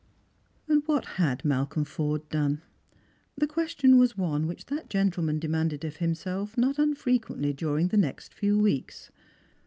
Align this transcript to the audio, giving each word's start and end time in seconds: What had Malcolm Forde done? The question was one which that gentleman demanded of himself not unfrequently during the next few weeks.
What 0.87 1.05
had 1.21 1.45
Malcolm 1.45 1.85
Forde 1.85 2.27
done? 2.29 2.63
The 3.37 3.45
question 3.45 3.99
was 3.99 4.17
one 4.17 4.47
which 4.47 4.65
that 4.65 4.89
gentleman 4.89 5.37
demanded 5.37 5.85
of 5.85 5.97
himself 5.97 6.57
not 6.57 6.79
unfrequently 6.79 7.53
during 7.53 7.89
the 7.89 7.97
next 7.97 8.33
few 8.33 8.57
weeks. 8.57 9.11